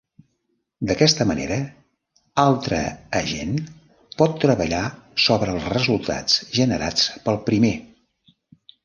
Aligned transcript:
D'aquesta 0.91 1.25
manera, 1.31 1.57
altre 2.43 2.79
agent 3.19 3.51
pot 4.21 4.39
treballar 4.45 4.79
sobre 5.27 5.53
els 5.57 5.69
resultats 5.75 6.39
generats 6.61 7.07
pel 7.29 7.39
primer. 7.53 7.73